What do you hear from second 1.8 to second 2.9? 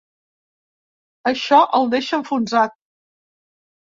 deixa enfonsat.